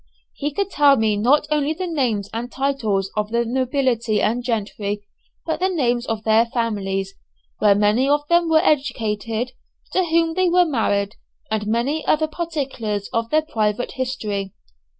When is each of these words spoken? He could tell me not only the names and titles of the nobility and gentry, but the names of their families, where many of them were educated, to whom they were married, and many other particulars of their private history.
He 0.33 0.49
could 0.51 0.71
tell 0.71 0.95
me 0.97 1.15
not 1.15 1.45
only 1.51 1.75
the 1.75 1.85
names 1.85 2.27
and 2.33 2.51
titles 2.51 3.11
of 3.15 3.29
the 3.29 3.45
nobility 3.45 4.19
and 4.19 4.43
gentry, 4.43 5.03
but 5.45 5.59
the 5.59 5.69
names 5.69 6.07
of 6.07 6.23
their 6.23 6.47
families, 6.47 7.13
where 7.59 7.75
many 7.75 8.09
of 8.09 8.27
them 8.27 8.49
were 8.49 8.65
educated, 8.65 9.51
to 9.91 10.05
whom 10.05 10.33
they 10.33 10.49
were 10.49 10.65
married, 10.65 11.17
and 11.51 11.67
many 11.67 12.03
other 12.07 12.27
particulars 12.27 13.09
of 13.13 13.29
their 13.29 13.43
private 13.43 13.91
history. 13.91 14.55